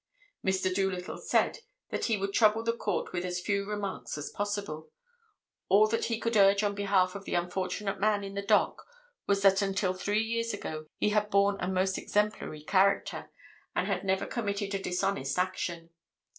[0.43, 0.73] "Mr.
[0.73, 1.59] Doolittle said
[1.91, 4.89] that he would trouble the Court with as few remarks as possible.
[5.69, 8.83] All that he could urge on behalf of the unfortunate man in the dock
[9.27, 13.29] was that until three years ago he had borne a most exemplary character,
[13.75, 15.91] and had never committed a dishonest action.